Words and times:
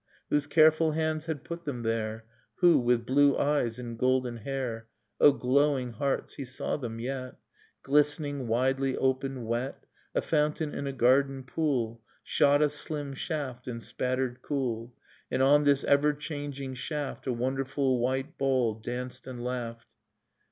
Whose 0.31 0.47
careful 0.47 0.93
hands 0.93 1.27
had 1.27 1.43
put 1.43 1.63
them 1.65 1.83
there,— 1.83 2.25
Who, 2.55 2.79
with 2.79 3.05
blue 3.05 3.37
eyes 3.37 3.77
and 3.77 3.99
golden 3.99 4.37
hair? 4.37 4.87
O 5.19 5.31
glowing 5.31 5.91
hearts: 5.91 6.33
He 6.33 6.43
saw 6.43 6.75
them 6.75 6.99
yet. 6.99 7.35
Glistening, 7.83 8.47
widely 8.47 8.97
opened, 8.97 9.45
wet... 9.45 9.85
A 10.15 10.23
fountain 10.23 10.73
in 10.73 10.87
a 10.87 10.91
garden 10.91 11.43
pool 11.43 12.01
Shot 12.23 12.63
a 12.63 12.69
slim 12.69 13.13
shaft 13.13 13.67
and 13.67 13.83
spattered 13.83 14.41
cool, 14.41 14.91
And 15.29 15.43
on 15.43 15.65
this 15.65 15.83
ever 15.83 16.13
changing 16.13 16.73
shaft 16.73 17.27
A 17.27 17.31
wonderful 17.33 17.99
white 17.99 18.39
ball 18.39 18.73
danced 18.73 19.27
and 19.27 19.43
laughed 19.43 19.85